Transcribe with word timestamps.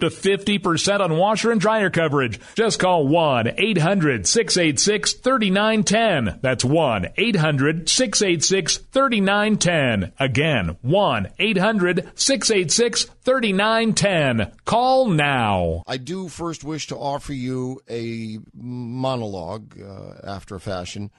to 0.00 0.08
50% 0.08 1.00
on 1.00 1.16
washer 1.16 1.50
and 1.50 1.60
dryer 1.60 1.90
coverage. 1.90 2.40
Just 2.54 2.78
call 2.80 3.06
1 3.06 3.54
800 3.56 4.26
686 4.26 5.14
3910. 5.14 6.40
That's 6.42 6.64
1 6.64 7.08
800 7.16 7.88
686 7.88 8.76
3910. 8.76 10.12
Again, 10.18 10.76
1 10.82 11.28
800 11.38 12.12
686 12.14 13.04
3910. 13.04 14.52
Call 14.64 15.08
now. 15.08 15.82
I 15.86 15.96
do 15.96 16.28
first 16.28 16.64
wish 16.64 16.86
to 16.88 16.96
offer 16.96 17.32
you 17.32 17.80
a 17.88 18.38
monologue 18.54 19.80
uh, 19.80 20.14
after 20.24 20.56
a 20.56 20.60
fashion, 20.60 21.10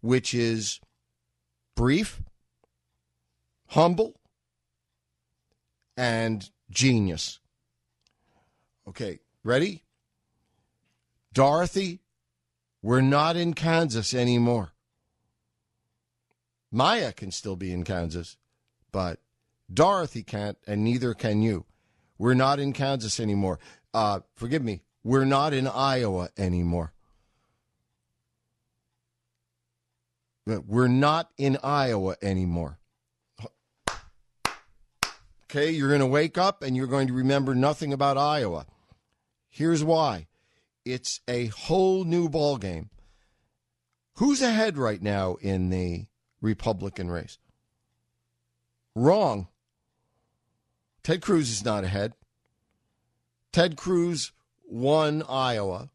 which 0.00 0.34
is 0.34 0.80
brief, 1.76 2.20
humble, 3.68 4.14
and 5.96 6.50
genius. 6.70 7.40
Okay, 8.90 9.20
ready? 9.44 9.84
Dorothy, 11.32 12.00
we're 12.82 13.00
not 13.00 13.36
in 13.36 13.54
Kansas 13.54 14.12
anymore. 14.12 14.72
Maya 16.72 17.12
can 17.12 17.30
still 17.30 17.54
be 17.54 17.72
in 17.72 17.84
Kansas, 17.84 18.36
but 18.90 19.20
Dorothy 19.72 20.24
can't, 20.24 20.58
and 20.66 20.82
neither 20.82 21.14
can 21.14 21.40
you. 21.40 21.66
We're 22.18 22.34
not 22.34 22.58
in 22.58 22.72
Kansas 22.72 23.20
anymore. 23.20 23.60
Uh, 23.94 24.20
forgive 24.34 24.64
me, 24.64 24.82
we're 25.04 25.24
not 25.24 25.54
in 25.54 25.68
Iowa 25.68 26.30
anymore. 26.36 26.92
We're 30.46 30.88
not 30.88 31.30
in 31.38 31.58
Iowa 31.62 32.16
anymore. 32.20 32.80
Okay, 35.44 35.70
you're 35.70 35.88
going 35.88 36.00
to 36.00 36.06
wake 36.06 36.36
up 36.36 36.64
and 36.64 36.76
you're 36.76 36.88
going 36.88 37.06
to 37.06 37.12
remember 37.12 37.54
nothing 37.54 37.92
about 37.92 38.18
Iowa. 38.18 38.66
Here's 39.50 39.84
why 39.84 40.28
it's 40.84 41.20
a 41.28 41.46
whole 41.46 42.04
new 42.04 42.28
ball 42.28 42.56
game. 42.56 42.88
Who's 44.14 44.40
ahead 44.40 44.78
right 44.78 45.02
now 45.02 45.36
in 45.40 45.70
the 45.70 46.06
Republican 46.40 47.10
race? 47.10 47.38
Wrong. 48.94 49.48
Ted 51.02 51.20
Cruz 51.20 51.50
is 51.50 51.64
not 51.64 51.84
ahead. 51.84 52.12
Ted 53.52 53.76
Cruz 53.76 54.32
won 54.64 55.22
Iowa, 55.28 55.90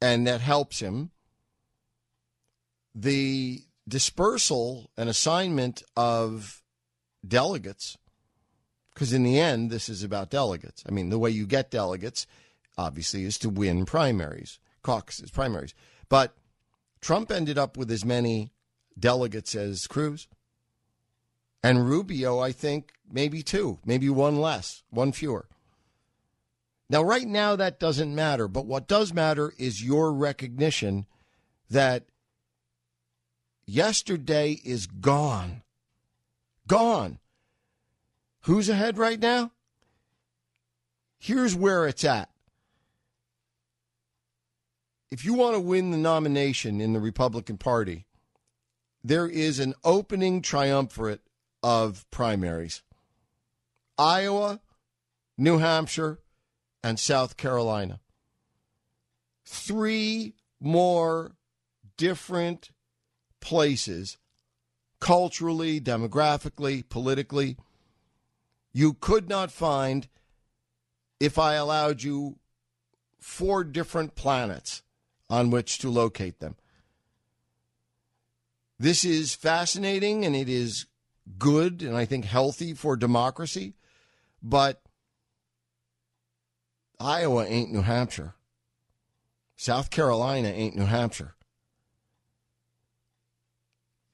and 0.00 0.26
that 0.26 0.40
helps 0.40 0.80
him. 0.80 1.10
The 2.94 3.62
dispersal 3.88 4.90
and 4.96 5.08
assignment 5.08 5.82
of 5.96 6.62
delegates, 7.26 7.98
because 8.94 9.12
in 9.12 9.22
the 9.22 9.38
end, 9.38 9.70
this 9.70 9.88
is 9.88 10.02
about 10.02 10.30
delegates. 10.30 10.84
I 10.88 10.92
mean, 10.92 11.08
the 11.08 11.18
way 11.18 11.30
you 11.30 11.46
get 11.46 11.70
delegates, 11.70 12.26
obviously, 12.76 13.24
is 13.24 13.38
to 13.38 13.48
win 13.48 13.84
primaries, 13.84 14.58
caucuses, 14.82 15.30
primaries. 15.30 15.74
But 16.08 16.34
Trump 17.00 17.30
ended 17.30 17.58
up 17.58 17.76
with 17.76 17.90
as 17.90 18.04
many 18.04 18.52
delegates 18.98 19.54
as 19.54 19.86
Cruz. 19.86 20.28
And 21.62 21.88
Rubio, 21.88 22.40
I 22.40 22.52
think, 22.52 22.92
maybe 23.10 23.42
two, 23.42 23.78
maybe 23.84 24.08
one 24.08 24.36
less, 24.36 24.82
one 24.90 25.12
fewer. 25.12 25.46
Now, 26.90 27.02
right 27.02 27.26
now, 27.26 27.56
that 27.56 27.80
doesn't 27.80 28.14
matter. 28.14 28.48
But 28.48 28.66
what 28.66 28.88
does 28.88 29.14
matter 29.14 29.54
is 29.58 29.82
your 29.82 30.12
recognition 30.12 31.06
that 31.70 32.04
yesterday 33.66 34.60
is 34.64 34.86
gone. 34.86 35.62
Gone. 36.66 37.18
Who's 38.42 38.68
ahead 38.68 38.98
right 38.98 39.20
now? 39.20 39.52
Here's 41.18 41.54
where 41.54 41.86
it's 41.86 42.04
at. 42.04 42.28
If 45.12 45.26
you 45.26 45.34
want 45.34 45.54
to 45.54 45.60
win 45.60 45.90
the 45.90 45.98
nomination 45.98 46.80
in 46.80 46.94
the 46.94 46.98
Republican 46.98 47.58
Party, 47.58 48.06
there 49.04 49.28
is 49.28 49.58
an 49.58 49.74
opening 49.84 50.40
triumvirate 50.40 51.20
of 51.62 52.10
primaries 52.10 52.80
Iowa, 53.98 54.62
New 55.36 55.58
Hampshire, 55.58 56.20
and 56.82 56.98
South 56.98 57.36
Carolina. 57.36 58.00
Three 59.44 60.32
more 60.58 61.32
different 61.98 62.70
places, 63.38 64.16
culturally, 64.98 65.78
demographically, 65.78 66.88
politically, 66.88 67.58
you 68.72 68.94
could 68.94 69.28
not 69.28 69.52
find 69.52 70.08
if 71.20 71.38
I 71.38 71.52
allowed 71.52 72.02
you 72.02 72.38
four 73.20 73.62
different 73.62 74.14
planets 74.14 74.82
on 75.32 75.48
which 75.48 75.78
to 75.78 75.88
locate 75.88 76.40
them. 76.40 76.54
This 78.78 79.02
is 79.02 79.34
fascinating 79.34 80.26
and 80.26 80.36
it 80.36 80.46
is 80.46 80.84
good 81.38 81.80
and 81.80 81.96
I 81.96 82.04
think 82.04 82.26
healthy 82.26 82.74
for 82.74 82.96
democracy, 82.96 83.72
but 84.42 84.82
Iowa 87.00 87.46
ain't 87.46 87.72
New 87.72 87.80
Hampshire. 87.80 88.34
South 89.56 89.88
Carolina 89.88 90.48
ain't 90.48 90.76
New 90.76 90.84
Hampshire. 90.84 91.34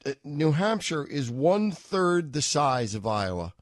Uh, 0.06 0.12
New 0.22 0.52
Hampshire 0.52 1.04
is 1.04 1.28
one 1.28 1.72
third 1.72 2.32
the 2.32 2.42
size 2.42 2.94
of 2.94 3.08
Iowa 3.08 3.54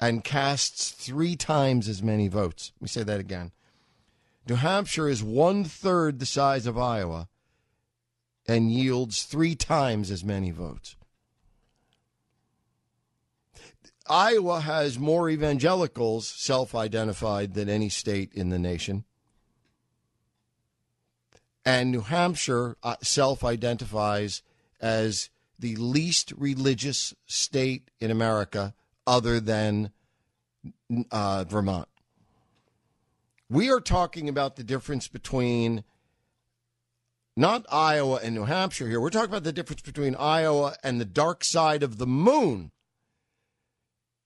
and 0.00 0.24
casts 0.24 0.90
three 0.90 1.36
times 1.36 1.86
as 1.86 2.02
many 2.02 2.28
votes. 2.28 2.72
Let 2.76 2.82
me 2.82 2.88
say 2.88 3.02
that 3.02 3.20
again. 3.20 3.52
New 4.48 4.54
Hampshire 4.54 5.08
is 5.08 5.22
one 5.22 5.64
third 5.64 6.18
the 6.18 6.26
size 6.26 6.66
of 6.66 6.78
Iowa 6.78 7.28
and 8.46 8.70
yields 8.70 9.24
three 9.24 9.56
times 9.56 10.10
as 10.10 10.22
many 10.22 10.52
votes. 10.52 10.96
Iowa 14.08 14.60
has 14.60 14.98
more 15.00 15.28
evangelicals 15.28 16.28
self 16.28 16.74
identified 16.76 17.54
than 17.54 17.68
any 17.68 17.88
state 17.88 18.32
in 18.32 18.50
the 18.50 18.58
nation. 18.58 19.04
And 21.64 21.90
New 21.90 22.02
Hampshire 22.02 22.76
uh, 22.84 22.94
self 23.02 23.42
identifies 23.42 24.42
as 24.80 25.30
the 25.58 25.74
least 25.74 26.32
religious 26.36 27.14
state 27.26 27.90
in 27.98 28.12
America 28.12 28.74
other 29.06 29.40
than 29.40 29.90
uh, 31.10 31.44
Vermont. 31.48 31.88
We 33.48 33.70
are 33.70 33.80
talking 33.80 34.28
about 34.28 34.56
the 34.56 34.64
difference 34.64 35.06
between 35.06 35.84
not 37.36 37.64
Iowa 37.70 38.18
and 38.22 38.34
New 38.34 38.44
Hampshire 38.44 38.88
here. 38.88 39.00
We're 39.00 39.10
talking 39.10 39.30
about 39.30 39.44
the 39.44 39.52
difference 39.52 39.82
between 39.82 40.16
Iowa 40.16 40.74
and 40.82 41.00
the 41.00 41.04
dark 41.04 41.44
side 41.44 41.82
of 41.82 41.98
the 41.98 42.06
moon. 42.06 42.72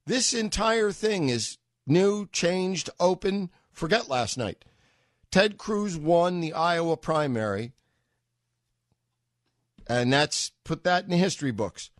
This 0.06 0.32
entire 0.32 0.90
thing 0.90 1.28
is 1.28 1.58
new, 1.86 2.28
changed, 2.32 2.88
open. 2.98 3.50
Forget 3.72 4.08
last 4.08 4.38
night. 4.38 4.64
Ted 5.30 5.58
Cruz 5.58 5.96
won 5.96 6.40
the 6.40 6.54
Iowa 6.54 6.96
primary, 6.96 7.72
and 9.86 10.12
that's 10.12 10.50
put 10.64 10.82
that 10.84 11.04
in 11.04 11.10
the 11.10 11.16
history 11.16 11.52
books. 11.52 11.90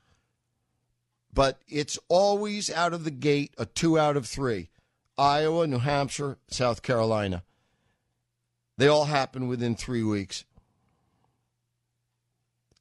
But 1.32 1.60
it's 1.68 1.98
always 2.08 2.70
out 2.70 2.92
of 2.92 3.04
the 3.04 3.10
gate 3.10 3.54
a 3.58 3.66
two 3.66 3.98
out 3.98 4.16
of 4.16 4.26
three 4.26 4.70
Iowa, 5.20 5.66
New 5.66 5.80
Hampshire, 5.80 6.38
South 6.48 6.80
Carolina. 6.80 7.42
They 8.78 8.88
all 8.88 9.04
happen 9.04 9.48
within 9.48 9.74
three 9.76 10.02
weeks. 10.02 10.46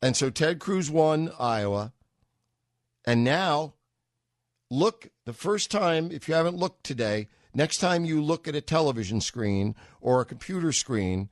And 0.02 0.16
so 0.16 0.30
Ted 0.30 0.60
Cruz 0.60 0.90
won 0.90 1.34
Iowa. 1.38 1.92
And 3.06 3.26
now, 3.26 3.74
look, 4.72 5.10
the 5.26 5.34
first 5.34 5.70
time, 5.70 6.12
if 6.14 6.30
you 6.30 6.34
haven't 6.34 6.56
looked 6.56 6.86
today, 6.86 7.28
next 7.54 7.80
time 7.80 8.06
you 8.06 8.22
look 8.22 8.48
at 8.48 8.56
a 8.56 8.62
television 8.62 9.20
screen 9.20 9.76
or 10.00 10.22
a 10.22 10.26
computer 10.26 10.72
screen, 10.72 11.28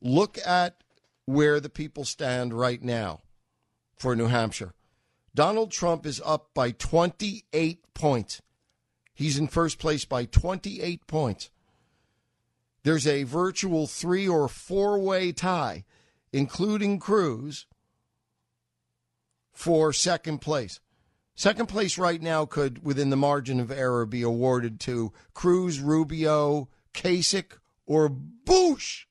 look 0.00 0.38
at 0.46 0.76
where 1.24 1.58
the 1.58 1.68
people 1.68 2.04
stand 2.04 2.54
right 2.54 2.84
now 2.84 3.22
for 3.96 4.14
New 4.14 4.28
Hampshire. 4.28 4.74
Donald 5.34 5.72
Trump 5.72 6.06
is 6.06 6.22
up 6.24 6.50
by 6.54 6.70
28 6.70 7.92
points. 7.94 8.42
He's 9.16 9.38
in 9.38 9.48
first 9.48 9.78
place 9.78 10.04
by 10.04 10.26
28 10.26 11.06
points. 11.06 11.50
There's 12.82 13.06
a 13.06 13.22
virtual 13.22 13.86
three 13.86 14.28
or 14.28 14.46
four 14.46 14.98
way 15.00 15.32
tie, 15.32 15.84
including 16.34 17.00
Cruz, 17.00 17.66
for 19.52 19.92
second 19.94 20.42
place. 20.42 20.80
Second 21.34 21.66
place 21.66 21.96
right 21.96 22.20
now 22.20 22.44
could, 22.44 22.84
within 22.84 23.08
the 23.08 23.16
margin 23.16 23.58
of 23.58 23.70
error, 23.70 24.04
be 24.04 24.20
awarded 24.20 24.78
to 24.80 25.14
Cruz, 25.32 25.80
Rubio, 25.80 26.68
Kasich, 26.92 27.52
or 27.86 28.10
Bush. 28.10 29.06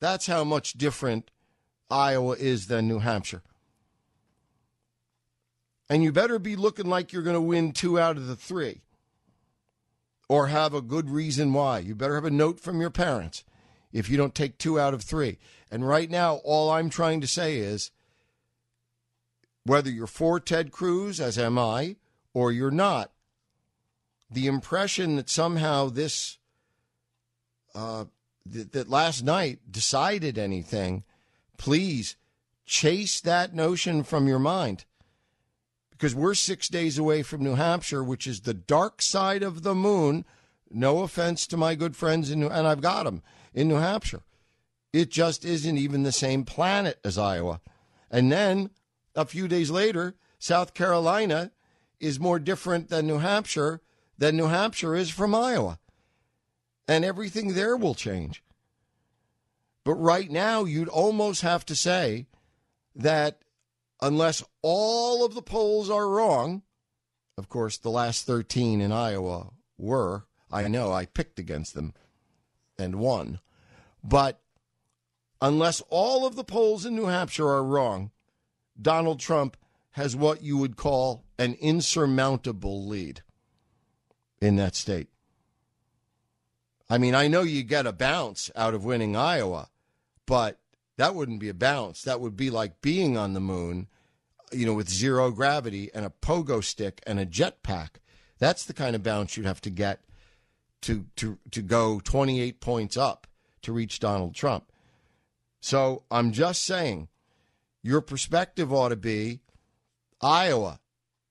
That's 0.00 0.26
how 0.26 0.44
much 0.44 0.72
different 0.72 1.30
Iowa 1.90 2.36
is 2.36 2.68
than 2.68 2.88
New 2.88 3.00
Hampshire. 3.00 3.42
And 5.92 6.02
you 6.02 6.10
better 6.10 6.38
be 6.38 6.56
looking 6.56 6.86
like 6.86 7.12
you're 7.12 7.22
going 7.22 7.34
to 7.34 7.40
win 7.42 7.72
two 7.72 8.00
out 8.00 8.16
of 8.16 8.26
the 8.26 8.34
three 8.34 8.80
or 10.26 10.46
have 10.46 10.72
a 10.72 10.80
good 10.80 11.10
reason 11.10 11.52
why. 11.52 11.80
You 11.80 11.94
better 11.94 12.14
have 12.14 12.24
a 12.24 12.30
note 12.30 12.58
from 12.58 12.80
your 12.80 12.88
parents 12.88 13.44
if 13.92 14.08
you 14.08 14.16
don't 14.16 14.34
take 14.34 14.56
two 14.56 14.80
out 14.80 14.94
of 14.94 15.02
three. 15.02 15.36
And 15.70 15.86
right 15.86 16.10
now, 16.10 16.36
all 16.44 16.70
I'm 16.70 16.88
trying 16.88 17.20
to 17.20 17.26
say 17.26 17.58
is 17.58 17.90
whether 19.66 19.90
you're 19.90 20.06
for 20.06 20.40
Ted 20.40 20.72
Cruz, 20.72 21.20
as 21.20 21.36
am 21.36 21.58
I, 21.58 21.96
or 22.32 22.50
you're 22.50 22.70
not, 22.70 23.12
the 24.30 24.46
impression 24.46 25.16
that 25.16 25.28
somehow 25.28 25.90
this, 25.90 26.38
uh, 27.74 28.06
th- 28.50 28.70
that 28.70 28.88
last 28.88 29.24
night 29.24 29.58
decided 29.70 30.38
anything, 30.38 31.04
please 31.58 32.16
chase 32.64 33.20
that 33.20 33.54
notion 33.54 34.02
from 34.02 34.26
your 34.26 34.38
mind. 34.38 34.86
Because 36.02 36.16
we're 36.16 36.34
six 36.34 36.66
days 36.66 36.98
away 36.98 37.22
from 37.22 37.44
New 37.44 37.54
Hampshire, 37.54 38.02
which 38.02 38.26
is 38.26 38.40
the 38.40 38.54
dark 38.54 39.00
side 39.00 39.44
of 39.44 39.62
the 39.62 39.72
moon. 39.72 40.24
No 40.68 41.04
offense 41.04 41.46
to 41.46 41.56
my 41.56 41.76
good 41.76 41.94
friends 41.94 42.28
in 42.28 42.40
New, 42.40 42.48
and 42.48 42.66
I've 42.66 42.80
got 42.80 43.04
them 43.04 43.22
in 43.54 43.68
New 43.68 43.76
Hampshire. 43.76 44.22
It 44.92 45.12
just 45.12 45.44
isn't 45.44 45.78
even 45.78 46.02
the 46.02 46.10
same 46.10 46.42
planet 46.44 46.98
as 47.04 47.18
Iowa. 47.18 47.60
And 48.10 48.32
then 48.32 48.70
a 49.14 49.24
few 49.24 49.46
days 49.46 49.70
later, 49.70 50.16
South 50.40 50.74
Carolina 50.74 51.52
is 52.00 52.18
more 52.18 52.40
different 52.40 52.88
than 52.88 53.06
New 53.06 53.18
Hampshire 53.18 53.80
than 54.18 54.36
New 54.36 54.48
Hampshire 54.48 54.96
is 54.96 55.08
from 55.08 55.36
Iowa. 55.36 55.78
And 56.88 57.04
everything 57.04 57.54
there 57.54 57.76
will 57.76 57.94
change. 57.94 58.42
But 59.84 59.94
right 59.94 60.32
now, 60.32 60.64
you'd 60.64 60.88
almost 60.88 61.42
have 61.42 61.64
to 61.66 61.76
say 61.76 62.26
that 62.96 63.42
unless 64.02 64.42
all 64.60 65.24
of 65.24 65.34
the 65.34 65.42
polls 65.42 65.88
are 65.88 66.08
wrong, 66.08 66.62
of 67.38 67.48
course, 67.48 67.78
the 67.78 67.90
last 67.90 68.26
13 68.26 68.80
in 68.80 68.92
Iowa 68.92 69.52
were. 69.78 70.26
I 70.50 70.68
know 70.68 70.92
I 70.92 71.06
picked 71.06 71.38
against 71.38 71.72
them 71.72 71.94
and 72.78 72.96
won. 72.96 73.40
But 74.04 74.42
unless 75.40 75.80
all 75.88 76.26
of 76.26 76.36
the 76.36 76.44
polls 76.44 76.84
in 76.84 76.94
New 76.94 77.06
Hampshire 77.06 77.48
are 77.48 77.64
wrong, 77.64 78.10
Donald 78.80 79.20
Trump 79.20 79.56
has 79.92 80.16
what 80.16 80.42
you 80.42 80.58
would 80.58 80.76
call 80.76 81.24
an 81.38 81.54
insurmountable 81.54 82.86
lead 82.86 83.22
in 84.40 84.56
that 84.56 84.74
state. 84.74 85.08
I 86.90 86.98
mean, 86.98 87.14
I 87.14 87.28
know 87.28 87.42
you 87.42 87.62
get 87.62 87.86
a 87.86 87.92
bounce 87.92 88.50
out 88.56 88.74
of 88.74 88.84
winning 88.84 89.16
Iowa, 89.16 89.70
but 90.26 90.58
that 90.96 91.14
wouldn't 91.14 91.40
be 91.40 91.48
a 91.48 91.54
bounce. 91.54 92.02
That 92.02 92.20
would 92.20 92.36
be 92.36 92.50
like 92.50 92.80
being 92.80 93.16
on 93.16 93.32
the 93.32 93.40
moon, 93.40 93.88
you 94.52 94.66
know, 94.66 94.74
with 94.74 94.88
zero 94.88 95.30
gravity 95.30 95.90
and 95.94 96.04
a 96.04 96.10
pogo 96.10 96.62
stick 96.62 97.02
and 97.06 97.18
a 97.18 97.26
jetpack. 97.26 97.96
That's 98.38 98.64
the 98.64 98.74
kind 98.74 98.94
of 98.94 99.02
bounce 99.02 99.36
you'd 99.36 99.46
have 99.46 99.60
to 99.62 99.70
get 99.70 100.00
to 100.82 101.06
to 101.16 101.38
to 101.50 101.62
go 101.62 102.00
28 102.00 102.60
points 102.60 102.96
up 102.96 103.26
to 103.62 103.72
reach 103.72 104.00
Donald 104.00 104.34
Trump. 104.34 104.70
So 105.60 106.02
I'm 106.10 106.32
just 106.32 106.64
saying 106.64 107.08
your 107.82 108.00
perspective 108.00 108.72
ought 108.72 108.88
to 108.88 108.96
be 108.96 109.40
Iowa. 110.20 110.80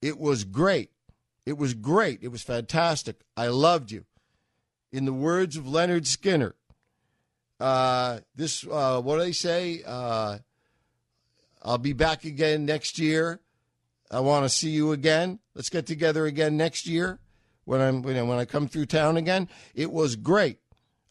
It 0.01 0.17
was 0.17 0.43
great. 0.43 0.91
It 1.45 1.57
was 1.57 1.73
great. 1.73 2.19
It 2.21 2.29
was 2.29 2.41
fantastic. 2.41 3.21
I 3.35 3.47
loved 3.47 3.91
you. 3.91 4.05
In 4.91 5.05
the 5.05 5.13
words 5.13 5.55
of 5.57 5.65
Lynyrd 5.65 6.05
Skynyrd, 6.05 6.53
uh, 7.61 8.19
this, 8.35 8.65
uh, 8.69 8.99
what 9.01 9.17
do 9.17 9.21
they 9.21 9.31
say? 9.31 9.83
Uh, 9.85 10.39
I'll 11.61 11.77
be 11.77 11.93
back 11.93 12.25
again 12.25 12.65
next 12.65 12.97
year. 12.97 13.39
I 14.09 14.19
want 14.19 14.45
to 14.45 14.49
see 14.49 14.71
you 14.71 14.91
again. 14.91 15.39
Let's 15.53 15.69
get 15.69 15.85
together 15.85 16.25
again 16.25 16.57
next 16.57 16.87
year 16.87 17.19
when 17.65 17.79
I'm 17.79 18.01
when 18.01 18.29
I 18.31 18.45
come 18.45 18.67
through 18.67 18.87
town 18.87 19.15
again. 19.15 19.47
It 19.75 19.91
was 19.91 20.15
great, 20.15 20.57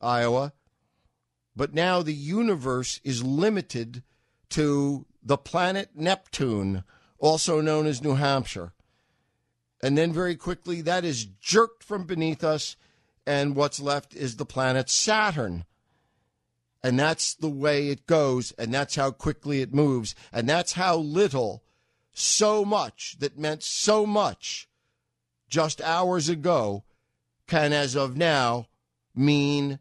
Iowa. 0.01 0.53
But 1.55 1.73
now 1.73 2.03
the 2.03 2.15
universe 2.15 3.01
is 3.05 3.23
limited 3.25 4.03
to 4.51 5.07
the 5.23 5.39
planet 5.39 5.91
Neptune, 5.95 6.85
also 7.19 7.61
known 7.61 7.87
as 7.87 8.03
New 8.03 8.17
Hampshire. 8.17 8.73
And 9.83 9.97
then 9.97 10.13
very 10.13 10.37
quickly, 10.37 10.83
that 10.83 11.05
is 11.05 11.25
jerked 11.25 11.83
from 11.83 12.05
beneath 12.05 12.45
us, 12.45 12.77
and 13.27 13.57
what's 13.57 13.81
left 13.81 14.15
is 14.15 14.37
the 14.37 14.45
planet 14.45 14.91
Saturn. 14.91 15.65
And 16.83 16.99
that's 16.99 17.35
the 17.35 17.49
way 17.49 17.89
it 17.89 18.07
goes, 18.07 18.53
and 18.53 18.73
that's 18.73 18.97
how 18.97 19.11
quickly 19.11 19.61
it 19.61 19.75
moves, 19.75 20.15
and 20.33 20.49
that's 20.49 20.73
how 20.73 20.97
little, 20.97 21.63
so 22.13 22.65
much 22.65 23.17
that 23.21 23.39
meant 23.39 23.63
so 23.63 24.07
much 24.07 24.69
just 25.49 25.83
hours 25.83 26.29
ago 26.29 26.85
can, 27.47 27.73
as 27.73 27.97
of 27.97 28.17
now, 28.17 28.67
mean 29.15 29.79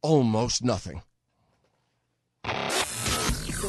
almost 0.00 0.64
nothing. 0.64 1.02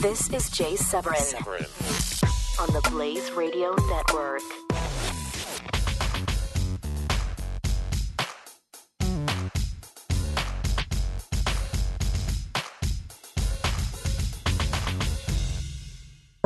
This 0.02 0.30
is 0.30 0.50
Jay 0.50 0.78
Severin, 0.78 1.20
Severin. 1.20 1.66
on 2.60 2.68
the 2.74 2.90
Blaze 2.90 3.32
Radio 3.32 3.76
Network. 3.88 4.69